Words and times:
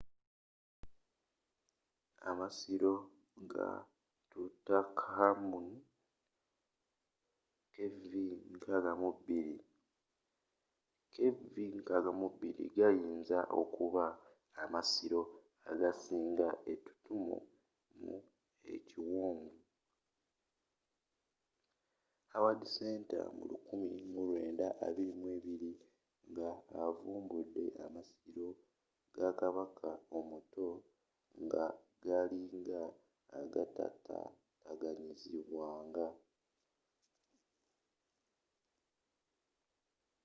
amasiro 2.29 2.93
ga 3.51 3.69
tutankhamun 4.31 5.67
kv62. 7.73 9.29
kv62 11.13 12.43
gayinza 12.77 13.39
okuba 13.61 14.05
amasiro 14.63 15.21
agasinga 15.71 16.47
etutumu 16.71 17.37
mu 18.01 18.15
ekiwonvu 18.73 19.49
howard 22.31 22.61
carter 22.77 23.25
mu 23.37 23.43
1922 23.53 26.29
nga 26.31 26.47
avumbudde 26.85 27.63
amasiro 27.85 28.49
ga 29.15 29.29
kabaka 29.39 29.89
omuto 30.17 30.67
nga 31.43 31.65
galinga 32.05 32.83
agatataataaganyizibwanga 33.39 36.07